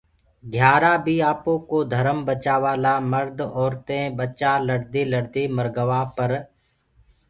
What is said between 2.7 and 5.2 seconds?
لآ مڙد اورتينٚ ٻچآ لڙدي